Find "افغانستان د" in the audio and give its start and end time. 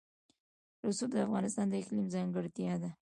1.27-1.73